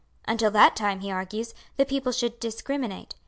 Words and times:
"Until 0.27 0.49
that 0.49 0.75
time, 0.75 1.01
he 1.01 1.11
argues, 1.11 1.53
the 1.77 1.85
people 1.85 2.11
should 2.11 2.39
discriminate. 2.39 3.13